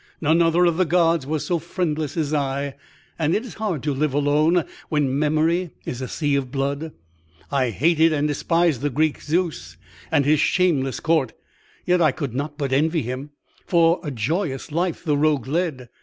[0.19, 2.73] None other of the gods was so friendless as I;
[3.19, 6.91] and it is hard to live alone when memory is a sea of blood.
[7.51, 9.77] I hated and despised the Greek Zeus
[10.11, 11.33] and his shameless court;
[11.85, 13.29] yet I could not but envy him,
[13.67, 15.87] for a joyous life the rogue led.